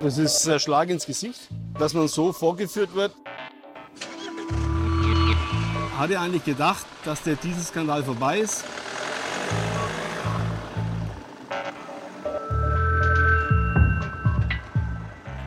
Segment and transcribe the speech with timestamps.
[0.00, 3.12] Das ist ein Schlag ins Gesicht, dass man so vorgeführt wird.
[5.96, 8.64] Hat er eigentlich gedacht, dass der Dieselskandal vorbei ist?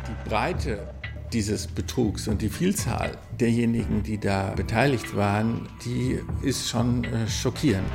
[0.08, 0.90] Die Breite
[1.32, 7.86] dieses Betrugs und die Vielzahl derjenigen, die da beteiligt waren, die ist schon äh, schockierend.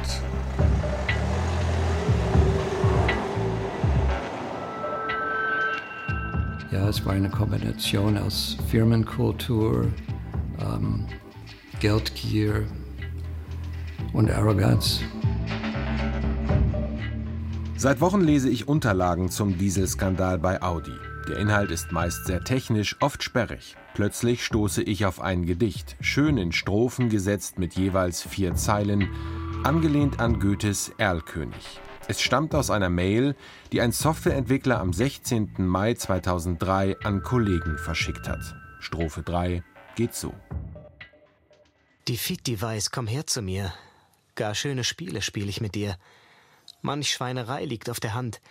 [6.94, 9.92] Es war eine Kombination aus Firmenkultur,
[10.60, 11.04] ähm,
[11.80, 12.68] Geldgier
[14.12, 15.00] und Arroganz.
[17.76, 20.94] Seit Wochen lese ich Unterlagen zum Dieselskandal bei Audi.
[21.28, 23.74] Der Inhalt ist meist sehr technisch, oft sperrig.
[23.94, 29.08] Plötzlich stoße ich auf ein Gedicht, schön in Strophen gesetzt mit jeweils vier Zeilen,
[29.64, 31.80] angelehnt an Goethes Erlkönig.
[32.06, 33.34] Es stammt aus einer Mail,
[33.72, 35.54] die ein Softwareentwickler am 16.
[35.58, 38.54] Mai 2003 an Kollegen verschickt hat.
[38.78, 39.62] Strophe 3
[39.96, 40.34] geht so.
[42.06, 43.72] Die Fit-Device, komm her zu mir.
[44.34, 45.96] Gar schöne Spiele spiele ich mit dir.
[46.82, 48.42] Manch Schweinerei liegt auf der Hand,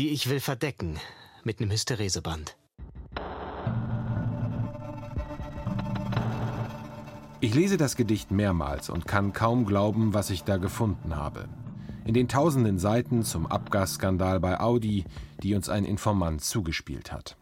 [0.00, 0.98] die ich will verdecken
[1.44, 2.56] mit nem Hystereseband.
[7.40, 11.48] Ich lese das Gedicht mehrmals und kann kaum glauben, was ich da gefunden habe.
[12.08, 15.04] In den tausenden Seiten zum Abgasskandal bei Audi,
[15.42, 17.36] die uns ein Informant zugespielt hat.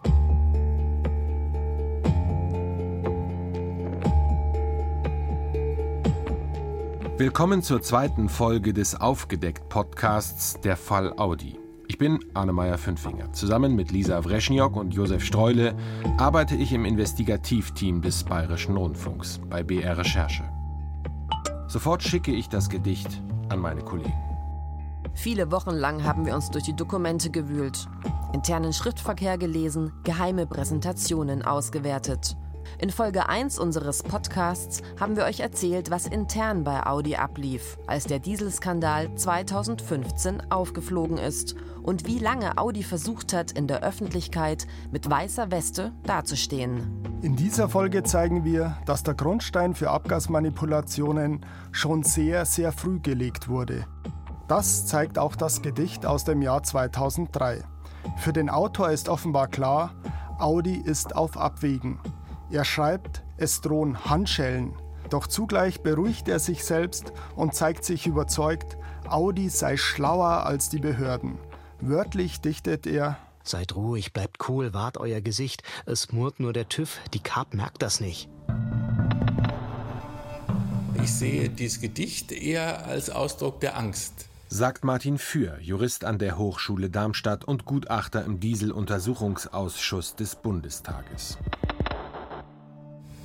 [7.16, 11.60] Willkommen zur zweiten Folge des Aufgedeckt-Podcasts Der Fall Audi.
[11.86, 13.32] Ich bin Arne Fünfinger.
[13.34, 15.76] Zusammen mit Lisa Wreschniok und Josef Streule
[16.16, 20.42] arbeite ich im Investigativteam des Bayerischen Rundfunks bei BR Recherche.
[21.68, 24.25] Sofort schicke ich das Gedicht an meine Kollegen.
[25.16, 27.88] Viele Wochen lang haben wir uns durch die Dokumente gewühlt,
[28.34, 32.36] internen Schriftverkehr gelesen, geheime Präsentationen ausgewertet.
[32.78, 38.04] In Folge 1 unseres Podcasts haben wir euch erzählt, was intern bei Audi ablief, als
[38.04, 45.08] der Dieselskandal 2015 aufgeflogen ist und wie lange Audi versucht hat, in der Öffentlichkeit mit
[45.08, 47.02] weißer Weste dazustehen.
[47.22, 51.40] In dieser Folge zeigen wir, dass der Grundstein für Abgasmanipulationen
[51.72, 53.86] schon sehr, sehr früh gelegt wurde.
[54.48, 57.64] Das zeigt auch das Gedicht aus dem Jahr 2003.
[58.18, 59.94] Für den Autor ist offenbar klar,
[60.38, 61.98] Audi ist auf Abwägen.
[62.50, 64.72] Er schreibt, es drohen Handschellen.
[65.10, 68.76] Doch zugleich beruhigt er sich selbst und zeigt sich überzeugt,
[69.08, 71.38] Audi sei schlauer als die Behörden.
[71.80, 75.62] Wörtlich dichtet er, Seid ruhig, bleibt cool, wart euer Gesicht.
[75.86, 78.28] Es murrt nur der TÜV, die Carp merkt das nicht.
[81.00, 84.26] Ich sehe dieses Gedicht eher als Ausdruck der Angst.
[84.48, 91.36] Sagt Martin Für, Jurist an der Hochschule Darmstadt und Gutachter im Dieseluntersuchungsausschuss des Bundestages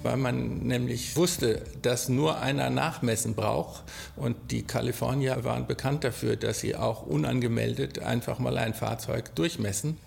[0.04, 3.84] weil man nämlich wusste, dass nur einer Nachmessen braucht.
[4.16, 9.98] Und die Kalifornier waren bekannt dafür, dass sie auch unangemeldet einfach mal ein Fahrzeug durchmessen.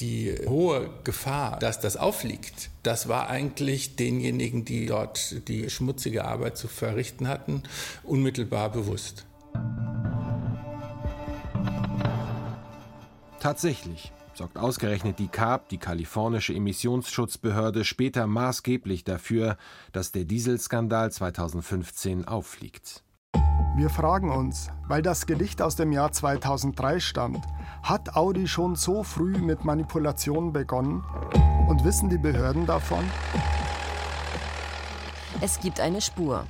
[0.00, 6.56] Die hohe Gefahr, dass das auffliegt, das war eigentlich denjenigen, die dort die schmutzige Arbeit
[6.56, 7.62] zu verrichten hatten,
[8.02, 9.24] unmittelbar bewusst.
[13.40, 19.56] Tatsächlich sorgt ausgerechnet die CARB, die kalifornische Emissionsschutzbehörde, später maßgeblich dafür,
[19.92, 23.02] dass der Dieselskandal 2015 auffliegt.
[23.76, 27.42] Wir fragen uns, weil das Gedicht aus dem Jahr 2003 stammt,
[27.82, 31.02] hat Audi schon so früh mit Manipulationen begonnen?
[31.66, 33.04] Und wissen die Behörden davon?
[35.40, 36.46] Es gibt eine Spur.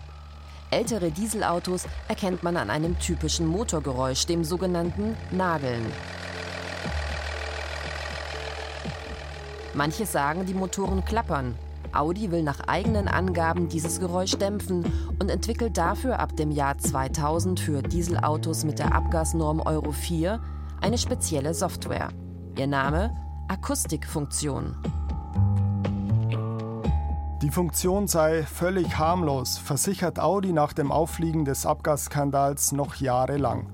[0.71, 5.87] Ältere Dieselautos erkennt man an einem typischen Motorgeräusch, dem sogenannten Nageln.
[9.81, 11.55] Manche sagen, die Motoren klappern.
[11.93, 14.85] Audi will nach eigenen Angaben dieses Geräusch dämpfen
[15.19, 20.39] und entwickelt dafür ab dem Jahr 2000 für Dieselautos mit der Abgasnorm Euro 4
[20.83, 22.11] eine spezielle Software.
[22.59, 23.11] Ihr Name
[23.49, 24.77] Akustikfunktion.
[27.41, 33.67] Die Funktion sei völlig harmlos, versichert Audi nach dem Auffliegen des Abgasskandals noch jahrelang.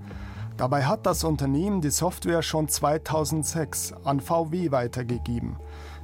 [0.56, 5.56] Dabei hat das Unternehmen die Software schon 2006 an VW weitergegeben.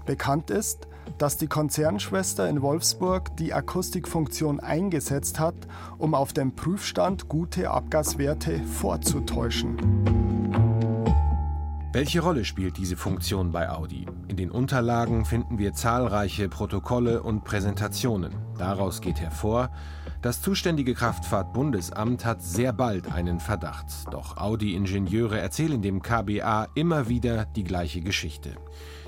[0.05, 0.89] Bekannt ist,
[1.19, 5.55] dass die Konzernschwester in Wolfsburg die Akustikfunktion eingesetzt hat,
[5.99, 9.77] um auf dem Prüfstand gute Abgaswerte vorzutäuschen.
[11.93, 14.07] Welche Rolle spielt diese Funktion bei Audi?
[14.29, 18.35] In den Unterlagen finden wir zahlreiche Protokolle und Präsentationen.
[18.57, 19.69] Daraus geht hervor,
[20.23, 23.87] Das zuständige Kraftfahrtbundesamt hat sehr bald einen Verdacht.
[24.13, 28.55] Doch Audi-Ingenieure erzählen dem KBA immer wieder die gleiche Geschichte.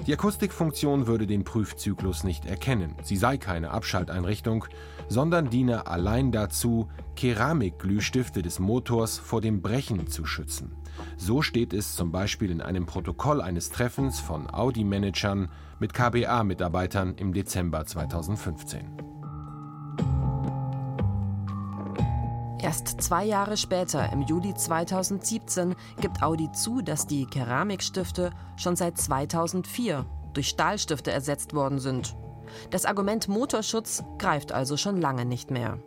[0.08, 2.96] Die Akustikfunktion würde den Prüfzyklus nicht erkennen.
[3.04, 4.64] Sie sei keine Abschalteinrichtung,
[5.06, 10.74] sondern diene allein dazu, Keramikglühstifte des Motors vor dem Brechen zu schützen.
[11.16, 17.32] So steht es zum Beispiel in einem Protokoll eines Treffens von Audi-Managern mit KBA-Mitarbeitern im
[17.32, 19.13] Dezember 2015.
[22.64, 28.96] Erst zwei Jahre später, im Juli 2017, gibt Audi zu, dass die Keramikstifte schon seit
[28.96, 32.16] 2004 durch Stahlstifte ersetzt worden sind.
[32.70, 35.78] Das Argument Motorschutz greift also schon lange nicht mehr.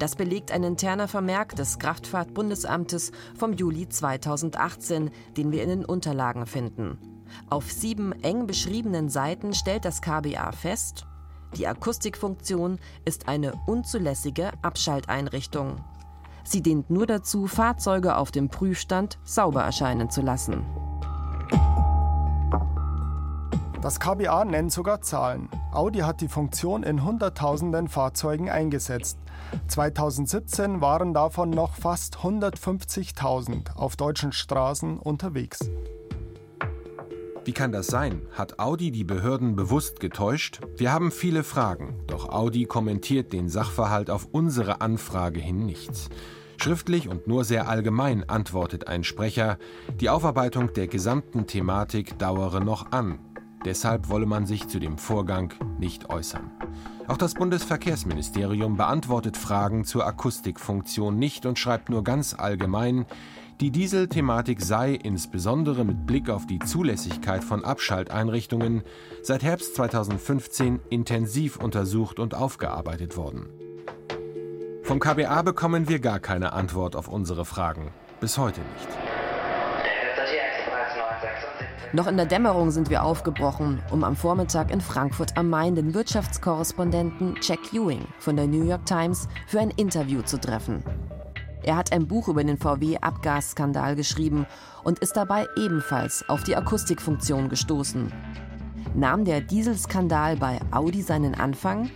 [0.00, 6.46] Das belegt ein interner Vermerk des Kraftfahrtbundesamtes vom Juli 2018, den wir in den Unterlagen
[6.46, 6.98] finden.
[7.48, 11.06] Auf sieben eng beschriebenen Seiten stellt das KBA fest,
[11.56, 15.76] die Akustikfunktion ist eine unzulässige Abschalteinrichtung.
[16.50, 20.64] Sie dient nur dazu, Fahrzeuge auf dem Prüfstand sauber erscheinen zu lassen.
[23.82, 25.50] Das KBA nennt sogar Zahlen.
[25.72, 29.18] Audi hat die Funktion in Hunderttausenden Fahrzeugen eingesetzt.
[29.66, 35.58] 2017 waren davon noch fast 150.000 auf deutschen Straßen unterwegs.
[37.44, 38.22] Wie kann das sein?
[38.32, 40.60] Hat Audi die Behörden bewusst getäuscht?
[40.76, 46.08] Wir haben viele Fragen, doch Audi kommentiert den Sachverhalt auf unsere Anfrage hin nichts.
[46.60, 49.58] Schriftlich und nur sehr allgemein antwortet ein Sprecher,
[50.00, 53.20] die Aufarbeitung der gesamten Thematik dauere noch an.
[53.64, 56.50] Deshalb wolle man sich zu dem Vorgang nicht äußern.
[57.06, 63.06] Auch das Bundesverkehrsministerium beantwortet Fragen zur Akustikfunktion nicht und schreibt nur ganz allgemein,
[63.60, 68.82] die Dieselthematik sei insbesondere mit Blick auf die Zulässigkeit von Abschalteinrichtungen
[69.22, 73.67] seit Herbst 2015 intensiv untersucht und aufgearbeitet worden.
[74.88, 77.90] Vom KBA bekommen wir gar keine Antwort auf unsere Fragen.
[78.20, 78.88] Bis heute nicht.
[81.92, 85.92] Noch in der Dämmerung sind wir aufgebrochen, um am Vormittag in Frankfurt am Main den
[85.92, 90.82] Wirtschaftskorrespondenten Jack Ewing von der New York Times für ein Interview zu treffen.
[91.62, 94.46] Er hat ein Buch über den VW-Abgasskandal geschrieben
[94.84, 98.10] und ist dabei ebenfalls auf die Akustikfunktion gestoßen.
[98.94, 101.90] Nahm der Dieselskandal bei Audi seinen Anfang?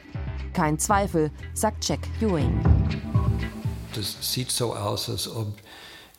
[0.53, 2.61] Kein Zweifel, sagt Jack Ewing.
[3.94, 5.49] Das sieht so aus, als ob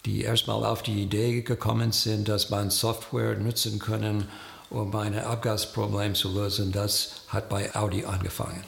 [0.06, 4.28] die erstmal auf die Idee gekommen sind, dass man Software nutzen können,
[4.70, 6.72] um ein Abgasproblem zu lösen.
[6.72, 8.64] Das hat bei Audi angefangen.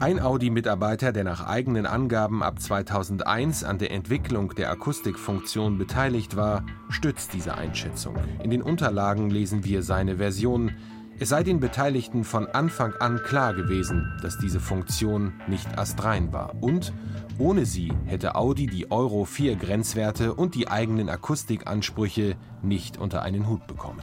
[0.00, 6.66] Ein Audi-Mitarbeiter, der nach eigenen Angaben ab 2001 an der Entwicklung der Akustikfunktion beteiligt war,
[6.90, 8.16] stützt diese Einschätzung.
[8.42, 10.72] In den Unterlagen lesen wir seine Version,
[11.20, 16.54] es sei den Beteiligten von Anfang an klar gewesen, dass diese Funktion nicht astrein war
[16.60, 16.92] und
[17.38, 23.48] ohne sie hätte Audi die Euro 4 Grenzwerte und die eigenen Akustikansprüche nicht unter einen
[23.48, 24.02] Hut bekommen.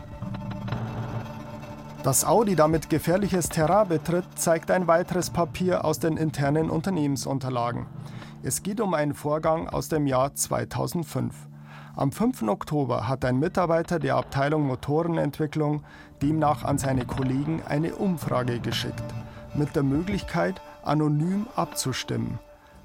[2.03, 7.85] Dass Audi damit gefährliches Terrain betritt, zeigt ein weiteres Papier aus den internen Unternehmensunterlagen.
[8.41, 11.50] Es geht um einen Vorgang aus dem Jahr 2005.
[11.95, 12.43] Am 5.
[12.43, 15.83] Oktober hat ein Mitarbeiter der Abteilung Motorenentwicklung
[16.21, 19.03] demnach an seine Kollegen eine Umfrage geschickt,
[19.55, 22.39] mit der Möglichkeit, anonym abzustimmen.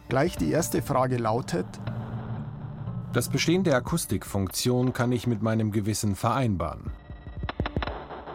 [0.08, 1.66] Gleich die erste Frage lautet,
[3.12, 6.90] das Bestehen der Akustikfunktion kann ich mit meinem Gewissen vereinbaren.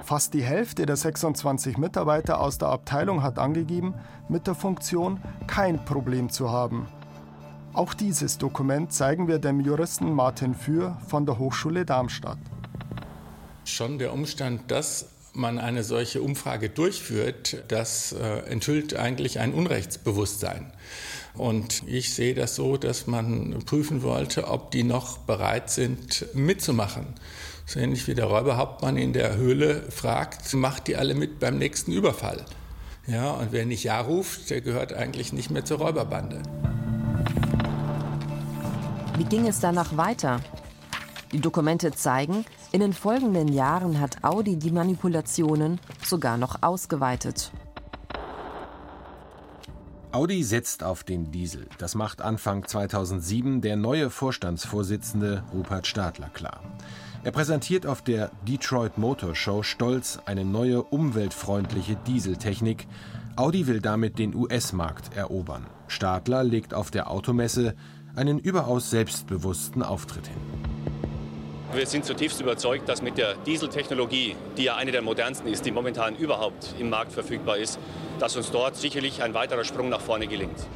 [0.03, 3.93] Fast die Hälfte der 26 Mitarbeiter aus der Abteilung hat angegeben,
[4.27, 6.87] mit der Funktion kein Problem zu haben.
[7.73, 12.37] Auch dieses Dokument zeigen wir dem Juristen Martin Für von der Hochschule Darmstadt.
[13.63, 20.73] Schon der Umstand, dass man eine solche Umfrage durchführt, das äh, enthüllt eigentlich ein Unrechtsbewusstsein.
[21.33, 27.05] Und ich sehe das so, dass man prüfen wollte, ob die noch bereit sind, mitzumachen.
[27.65, 31.93] So ähnlich wie der Räuberhauptmann in der Höhle fragt, macht die alle mit beim nächsten
[31.93, 32.43] Überfall?
[33.07, 36.41] Ja, und wer nicht Ja ruft, der gehört eigentlich nicht mehr zur Räuberbande.
[39.21, 40.39] Wie ging es danach weiter?
[41.31, 47.51] Die Dokumente zeigen, in den folgenden Jahren hat Audi die Manipulationen sogar noch ausgeweitet.
[50.11, 51.67] Audi setzt auf den Diesel.
[51.77, 56.59] Das macht Anfang 2007 der neue Vorstandsvorsitzende Rupert Stadler klar.
[57.23, 62.87] Er präsentiert auf der Detroit Motor Show stolz eine neue umweltfreundliche Dieseltechnik.
[63.35, 65.67] Audi will damit den US-Markt erobern.
[65.87, 67.75] Stadler legt auf der Automesse
[68.15, 70.37] einen überaus selbstbewussten Auftritt hin.
[71.73, 75.71] Wir sind zutiefst überzeugt, dass mit der Dieseltechnologie, die ja eine der modernsten ist, die
[75.71, 77.79] momentan überhaupt im Markt verfügbar ist,
[78.19, 80.67] dass uns dort sicherlich ein weiterer Sprung nach vorne gelingt.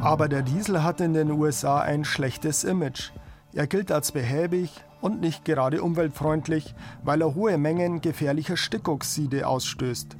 [0.00, 3.10] Aber der Diesel hat in den USA ein schlechtes Image.
[3.52, 4.70] Er gilt als behäbig
[5.00, 10.16] und nicht gerade umweltfreundlich, weil er hohe Mengen gefährlicher Stickoxide ausstößt.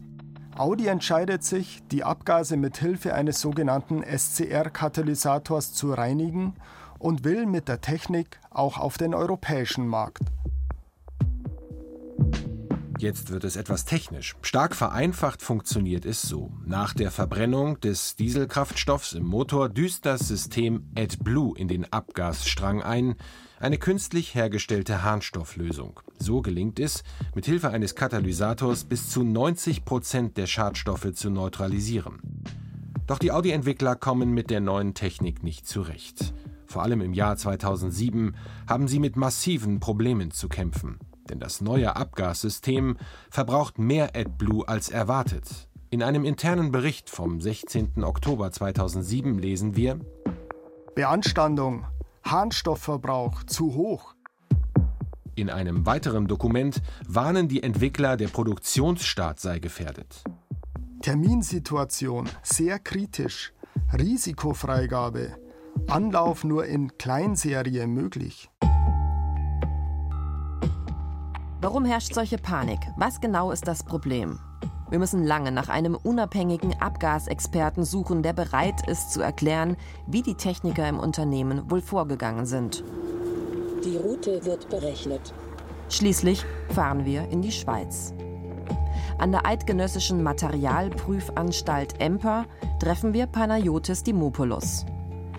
[0.58, 6.54] Audi entscheidet sich, die Abgase mit Hilfe eines sogenannten SCR-Katalysators zu reinigen
[6.98, 10.24] und will mit der Technik auch auf den europäischen Markt.
[12.98, 14.34] Jetzt wird es etwas technisch.
[14.42, 16.50] Stark vereinfacht funktioniert es so.
[16.66, 23.14] Nach der Verbrennung des Dieselkraftstoffs im Motor düst das System AdBlue in den Abgasstrang ein,
[23.60, 26.00] eine künstlich hergestellte Harnstofflösung.
[26.18, 27.02] So gelingt es,
[27.34, 32.20] mit Hilfe eines Katalysators bis zu 90 Prozent der Schadstoffe zu neutralisieren.
[33.06, 36.34] Doch die Audi-Entwickler kommen mit der neuen Technik nicht zurecht.
[36.66, 38.36] Vor allem im Jahr 2007
[38.68, 40.98] haben sie mit massiven Problemen zu kämpfen.
[41.30, 42.96] Denn das neue Abgassystem
[43.30, 45.68] verbraucht mehr AdBlue als erwartet.
[45.90, 48.04] In einem internen Bericht vom 16.
[48.04, 49.98] Oktober 2007 lesen wir
[50.94, 51.86] Beanstandung,
[52.30, 54.14] Harnstoffverbrauch zu hoch.
[55.34, 60.24] In einem weiteren Dokument warnen die Entwickler, der Produktionsstart sei gefährdet.
[61.00, 63.52] Terminsituation sehr kritisch.
[63.96, 65.36] Risikofreigabe.
[65.88, 68.50] Anlauf nur in Kleinserie möglich.
[71.60, 72.80] Warum herrscht solche Panik?
[72.96, 74.38] Was genau ist das Problem?
[74.90, 79.76] Wir müssen lange nach einem unabhängigen Abgasexperten suchen, der bereit ist zu erklären,
[80.06, 82.84] wie die Techniker im Unternehmen wohl vorgegangen sind.
[83.84, 85.34] Die Route wird berechnet.
[85.90, 88.14] Schließlich fahren wir in die Schweiz.
[89.18, 92.46] An der Eidgenössischen Materialprüfanstalt Emper
[92.80, 94.86] treffen wir Panayotis Dimopoulos.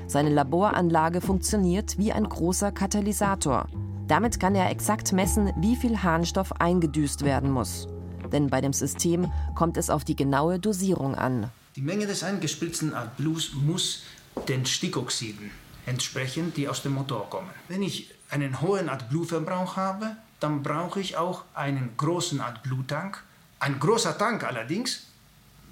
[0.06, 3.68] Seine Laboranlage funktioniert wie ein großer Katalysator.
[4.08, 7.88] Damit kann er exakt messen, wie viel Harnstoff eingedüst werden muss
[8.30, 11.50] denn bei dem System kommt es auf die genaue Dosierung an.
[11.76, 14.04] Die Menge des eingespritzten AdBlues muss
[14.48, 15.52] den Stickoxiden
[15.86, 17.50] entsprechen, die aus dem Motor kommen.
[17.68, 23.24] Wenn ich einen hohen AdBlue-Verbrauch habe, dann brauche ich auch einen großen AdBlue-Tank.
[23.60, 25.08] Ein großer Tank allerdings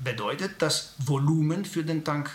[0.04, 2.30] bedeutet, dass Volumen für den Tank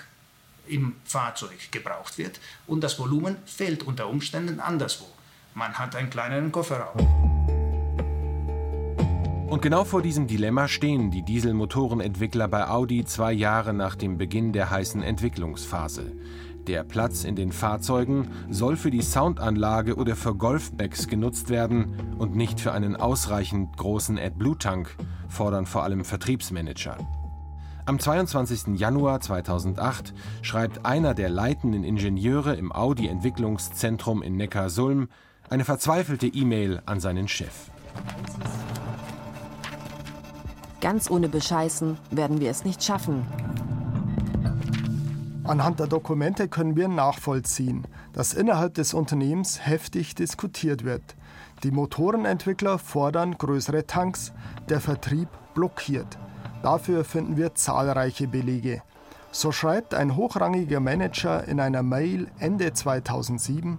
[0.68, 5.06] im Fahrzeug gebraucht wird und das Volumen fehlt unter Umständen anderswo.
[5.54, 7.31] Man hat einen kleineren Kofferraum.
[9.52, 14.54] Und genau vor diesem Dilemma stehen die Dieselmotorenentwickler bei Audi zwei Jahre nach dem Beginn
[14.54, 16.12] der heißen Entwicklungsphase.
[16.66, 22.34] Der Platz in den Fahrzeugen soll für die Soundanlage oder für Golfbags genutzt werden und
[22.34, 24.96] nicht für einen ausreichend großen AdBlue-Tank,
[25.28, 26.96] fordern vor allem Vertriebsmanager.
[27.84, 28.78] Am 22.
[28.80, 35.08] Januar 2008 schreibt einer der leitenden Ingenieure im Audi-Entwicklungszentrum in Neckarsulm
[35.50, 37.70] eine verzweifelte E-Mail an seinen Chef.
[40.82, 43.24] Ganz ohne Bescheißen werden wir es nicht schaffen.
[45.44, 51.02] Anhand der Dokumente können wir nachvollziehen, dass innerhalb des Unternehmens heftig diskutiert wird.
[51.62, 54.32] Die Motorenentwickler fordern größere Tanks,
[54.68, 56.18] der Vertrieb blockiert.
[56.64, 58.82] Dafür finden wir zahlreiche Belege.
[59.30, 63.78] So schreibt ein hochrangiger Manager in einer Mail Ende 2007,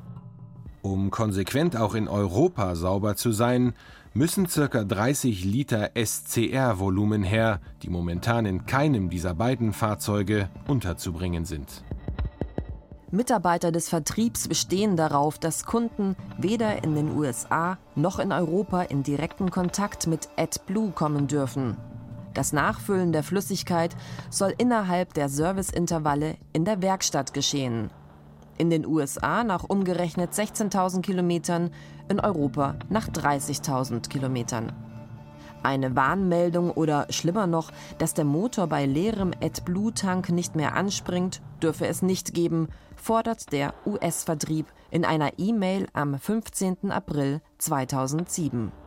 [0.83, 3.73] um konsequent auch in Europa sauber zu sein,
[4.13, 4.83] müssen ca.
[4.83, 11.83] 30 Liter SCR-Volumen her, die momentan in keinem dieser beiden Fahrzeuge unterzubringen sind.
[13.09, 19.03] Mitarbeiter des Vertriebs bestehen darauf, dass Kunden weder in den USA noch in Europa in
[19.03, 21.77] direkten Kontakt mit AdBlue kommen dürfen.
[22.33, 23.95] Das Nachfüllen der Flüssigkeit
[24.31, 27.91] soll innerhalb der Serviceintervalle in der Werkstatt geschehen.
[28.57, 31.71] In den USA nach umgerechnet 16.000 Kilometern,
[32.09, 34.71] in Europa nach 30.000 Kilometern.
[35.63, 41.87] Eine Warnmeldung oder schlimmer noch, dass der Motor bei leerem AdBlue-Tank nicht mehr anspringt, dürfe
[41.87, 42.67] es nicht geben,
[42.97, 46.91] fordert der US-Vertrieb in einer E-Mail am 15.
[46.91, 48.82] April 2007.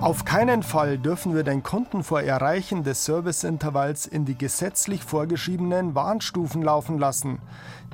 [0.00, 5.94] Auf keinen Fall dürfen wir den Kunden vor Erreichen des Serviceintervalls in die gesetzlich vorgeschriebenen
[5.94, 7.38] Warnstufen laufen lassen.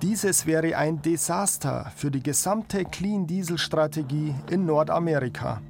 [0.03, 5.63] Dieses wäre ein Desaster für die gesamte Clean Diesel Strategie in Nordamerika.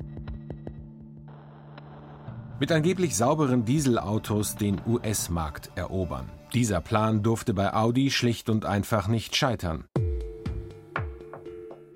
[2.59, 6.31] Mit angeblich sauberen Dieselautos den US-Markt erobern.
[6.55, 9.85] Dieser Plan durfte bei Audi schlicht und einfach nicht scheitern.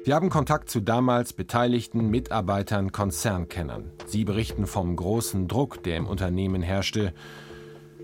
[0.06, 3.90] Wir haben Kontakt zu damals beteiligten Mitarbeitern, Konzernkennern.
[4.06, 7.12] Sie berichten vom großen Druck, der im Unternehmen herrschte.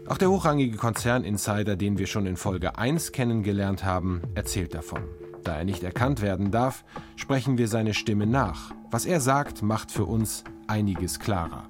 [0.09, 5.05] Auch der hochrangige Konzerninsider, den wir schon in Folge 1 kennengelernt haben, erzählt davon.
[5.45, 6.83] Da er nicht erkannt werden darf,
[7.15, 8.75] sprechen wir seine Stimme nach.
[8.91, 11.69] Was er sagt, macht für uns einiges klarer.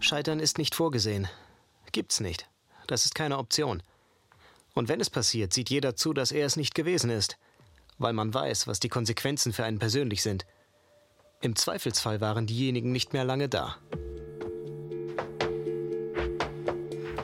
[0.00, 1.28] Scheitern ist nicht vorgesehen.
[1.92, 2.48] Gibt's nicht.
[2.88, 3.84] Das ist keine Option.
[4.74, 7.38] Und wenn es passiert, sieht jeder zu, dass er es nicht gewesen ist,
[7.98, 10.46] weil man weiß, was die Konsequenzen für einen persönlich sind.
[11.40, 13.76] Im Zweifelsfall waren diejenigen nicht mehr lange da.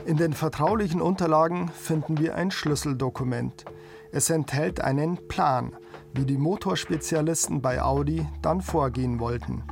[0.05, 3.65] In den vertraulichen Unterlagen finden wir ein Schlüsseldokument.
[4.11, 5.75] Es enthält einen Plan,
[6.13, 9.63] wie die Motorspezialisten bei Audi dann vorgehen wollten.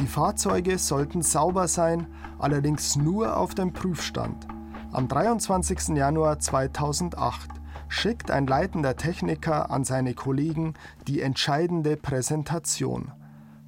[0.00, 2.08] Die Fahrzeuge sollten sauber sein,
[2.38, 4.46] allerdings nur auf dem Prüfstand.
[4.92, 5.96] Am 23.
[5.96, 7.55] Januar 2008
[7.88, 10.74] schickt ein leitender Techniker an seine Kollegen
[11.06, 13.12] die entscheidende Präsentation.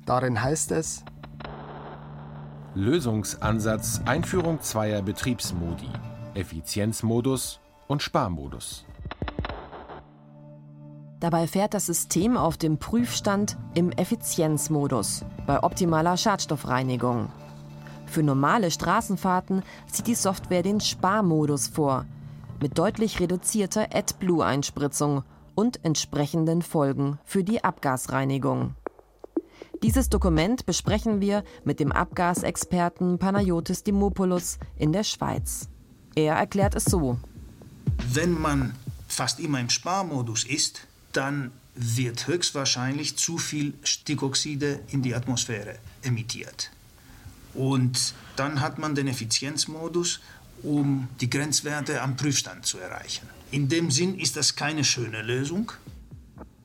[0.06, 1.04] Darin heißt es
[2.75, 5.88] Lösungsansatz Einführung zweier Betriebsmodi,
[6.34, 8.84] Effizienzmodus und Sparmodus.
[11.20, 17.30] Dabei fährt das System auf dem Prüfstand im Effizienzmodus bei optimaler Schadstoffreinigung.
[18.06, 22.06] Für normale Straßenfahrten sieht die Software den Sparmodus vor,
[22.61, 25.25] mit deutlich reduzierter AdBlue-Einspritzung
[25.55, 28.75] und entsprechenden Folgen für die Abgasreinigung.
[29.83, 35.69] Dieses Dokument besprechen wir mit dem Abgasexperten Panayotis Dimopoulos in der Schweiz.
[36.15, 37.19] Er erklärt es so.
[38.12, 38.75] Wenn man
[39.07, 46.71] fast immer im Sparmodus ist, dann wird höchstwahrscheinlich zu viel Stickoxide in die Atmosphäre emittiert.
[47.55, 50.21] Und dann hat man den Effizienzmodus,
[50.62, 53.29] um die Grenzwerte am Prüfstand zu erreichen.
[53.50, 55.73] In dem Sinn ist das keine schöne Lösung,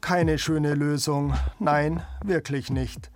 [0.04, 1.34] keine schöne Lösung.
[1.60, 3.10] Nein, wirklich nicht.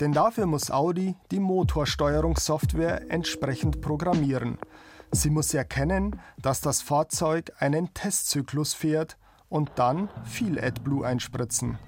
[0.00, 4.58] Denn dafür muss Audi die Motorsteuerungssoftware entsprechend programmieren.
[5.10, 9.16] Sie muss erkennen, dass das Fahrzeug einen Testzyklus fährt
[9.48, 11.78] und dann viel AdBlue einspritzen.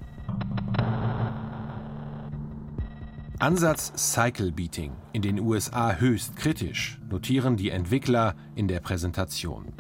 [3.39, 9.75] Ansatz Cycle Beating in den USA höchst kritisch, notieren die Entwickler in der Präsentation.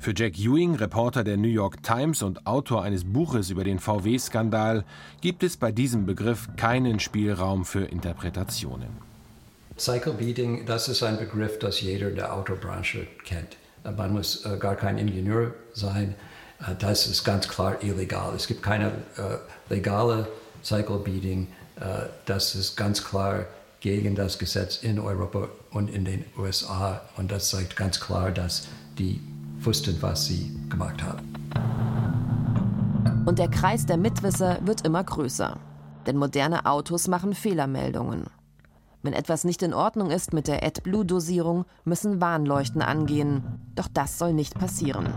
[0.00, 4.84] Für Jack Ewing, Reporter der New York Times und Autor eines Buches über den VW-Skandal,
[5.20, 8.88] gibt es bei diesem Begriff keinen Spielraum für Interpretationen.
[9.78, 13.56] Cycle Beating, das ist ein Begriff, das jeder der Autobranche kennt.
[13.84, 16.16] Man muss äh, gar kein Ingenieur sein.
[16.60, 18.34] Äh, das ist ganz klar illegal.
[18.34, 20.26] Es gibt keine äh, legale
[20.64, 21.46] Cycle Beating.
[21.76, 23.46] Äh, das ist ganz klar
[23.80, 27.02] gegen das Gesetz in Europa und in den USA.
[27.16, 29.20] Und das zeigt ganz klar, dass die
[29.60, 31.36] wussten, was sie gemacht haben.
[33.26, 35.58] Und der Kreis der Mitwisser wird immer größer.
[36.06, 38.26] Denn moderne Autos machen Fehlermeldungen.
[39.02, 43.42] Wenn etwas nicht in Ordnung ist mit der AdBlue-Dosierung, müssen Warnleuchten angehen.
[43.74, 45.12] Doch das soll nicht passieren.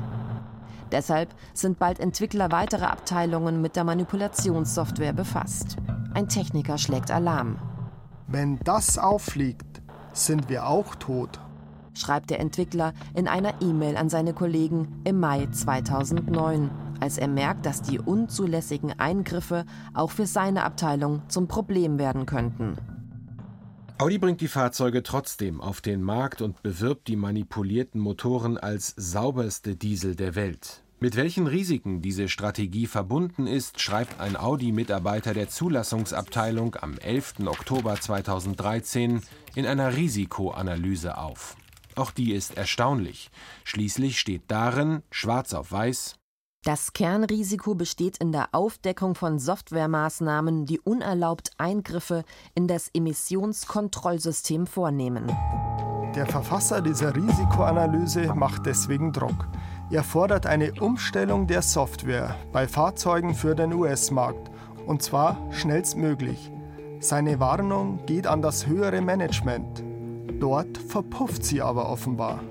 [0.91, 5.77] Deshalb sind bald Entwickler weiterer Abteilungen mit der Manipulationssoftware befasst.
[6.13, 7.57] Ein Techniker schlägt Alarm.
[8.27, 9.81] Wenn das auffliegt,
[10.13, 11.39] sind wir auch tot
[11.99, 17.65] schreibt der Entwickler in einer E-Mail an seine Kollegen im Mai 2009, als er merkt,
[17.65, 22.77] dass die unzulässigen Eingriffe auch für seine Abteilung zum Problem werden könnten.
[23.97, 29.75] Audi bringt die Fahrzeuge trotzdem auf den Markt und bewirbt die manipulierten Motoren als sauberste
[29.75, 30.83] Diesel der Welt.
[31.01, 37.35] Mit welchen Risiken diese Strategie verbunden ist, schreibt ein Audi-Mitarbeiter der Zulassungsabteilung am 11.
[37.45, 39.21] Oktober 2013
[39.55, 41.55] in einer Risikoanalyse auf.
[41.95, 43.29] Auch die ist erstaunlich.
[43.63, 46.15] Schließlich steht darin, schwarz auf weiß,
[46.65, 55.27] das Kernrisiko besteht in der Aufdeckung von Softwaremaßnahmen, die unerlaubt Eingriffe in das Emissionskontrollsystem vornehmen.
[56.15, 59.47] Der Verfasser dieser Risikoanalyse macht deswegen Druck.
[59.91, 64.51] Er fordert eine Umstellung der Software bei Fahrzeugen für den US-Markt,
[64.85, 66.51] und zwar schnellstmöglich.
[66.99, 69.83] Seine Warnung geht an das höhere Management.
[70.39, 72.43] Dort verpufft sie aber offenbar.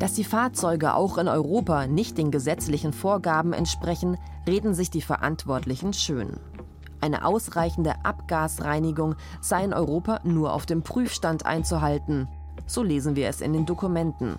[0.00, 5.92] Dass die Fahrzeuge auch in Europa nicht den gesetzlichen Vorgaben entsprechen, reden sich die Verantwortlichen
[5.92, 6.40] schön.
[7.00, 12.26] Eine ausreichende Abgasreinigung sei in Europa nur auf dem Prüfstand einzuhalten.
[12.66, 14.36] So lesen wir es in den Dokumenten.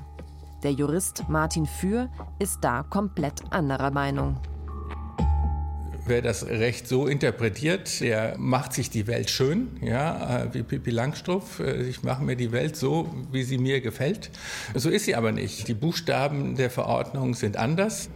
[0.63, 4.37] Der Jurist Martin Für ist da komplett anderer Meinung.
[6.05, 10.89] Wer das Recht so interpretiert, der macht sich die Welt schön, ja, äh, wie Pippi
[10.89, 11.59] Langstrumpf.
[11.59, 14.31] Äh, ich mache mir die Welt so, wie sie mir gefällt.
[14.73, 15.67] So ist sie aber nicht.
[15.67, 18.09] Die Buchstaben der Verordnung sind anders.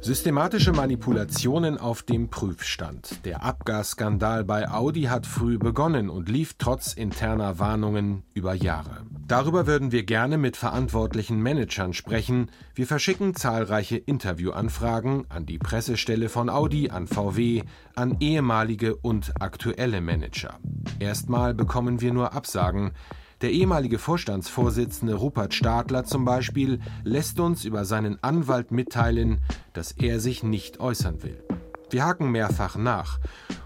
[0.00, 3.24] Systematische Manipulationen auf dem Prüfstand.
[3.24, 9.06] Der Abgasskandal bei Audi hat früh begonnen und lief trotz interner Warnungen über Jahre.
[9.26, 12.50] Darüber würden wir gerne mit verantwortlichen Managern sprechen.
[12.74, 17.62] Wir verschicken zahlreiche Interviewanfragen an die Pressestelle von Audi, an VW,
[17.94, 20.58] an ehemalige und aktuelle Manager.
[20.98, 22.92] Erstmal bekommen wir nur Absagen.
[23.40, 29.40] Der ehemalige Vorstandsvorsitzende Rupert Stadler zum Beispiel lässt uns über seinen Anwalt mitteilen,
[29.72, 31.42] dass er sich nicht äußern will.
[31.88, 33.20] Wir haken mehrfach nach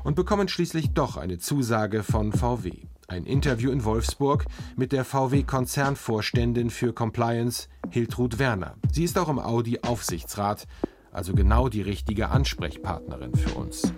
[0.05, 2.88] und bekommen schließlich doch eine Zusage von VW.
[3.11, 4.45] Ein Interview in Wolfsburg
[4.77, 8.75] mit der VW-Konzernvorständin für Compliance Hiltrud Werner.
[8.93, 10.67] Sie ist auch im Audi-Aufsichtsrat,
[11.11, 13.95] also genau die richtige Ansprechpartnerin für uns.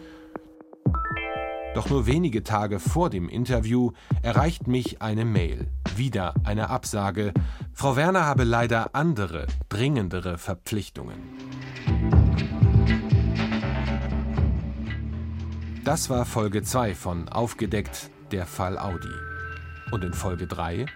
[1.74, 3.90] Doch nur wenige Tage vor dem Interview
[4.22, 5.66] erreicht mich eine Mail.
[5.96, 7.34] Wieder eine Absage.
[7.72, 11.18] Frau Werner habe leider andere, dringendere Verpflichtungen.
[15.82, 19.12] Das war Folge 2 von Aufgedeckt, der Fall Audi.
[19.90, 20.86] Und in Folge 3?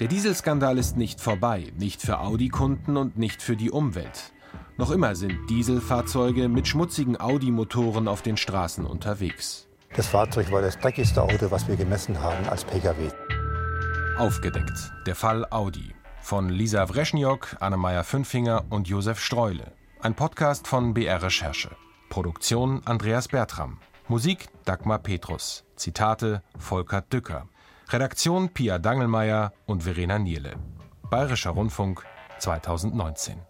[0.00, 4.32] Der Dieselskandal ist nicht vorbei, nicht für Audi-Kunden und nicht für die Umwelt.
[4.76, 9.68] Noch immer sind Dieselfahrzeuge mit schmutzigen Audi-Motoren auf den Straßen unterwegs.
[9.94, 13.10] Das Fahrzeug war das dreckigste Auto, was wir gemessen haben als Pkw.
[14.18, 14.92] Aufgedeckt.
[15.06, 15.94] Der Fall Audi.
[16.22, 19.72] Von Lisa Wreschniok, Annemeier Fünfinger und Josef Streule.
[20.00, 21.70] Ein Podcast von BR Recherche.
[22.08, 23.78] Produktion Andreas Bertram.
[24.12, 25.64] Musik Dagmar Petrus.
[25.74, 27.48] Zitate Volker Dücker.
[27.88, 30.52] Redaktion Pia Dangelmeier und Verena Nierle.
[31.08, 32.04] Bayerischer Rundfunk
[32.38, 33.40] 2019.